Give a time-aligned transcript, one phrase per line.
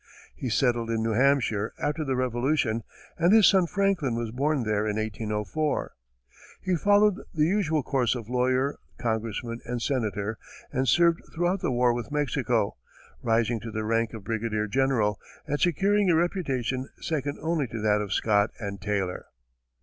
[0.35, 2.81] He settled in New Hampshire after the Revolution,
[3.19, 5.91] and his son Franklin was born there in 1804.
[6.59, 10.39] He followed the usual course of lawyer, congressman and senator,
[10.71, 12.77] and served throughout the war with Mexico,
[13.21, 18.01] rising to the rank of brigadier general, and securing a reputation second only to that
[18.01, 19.27] of Scott and Taylor.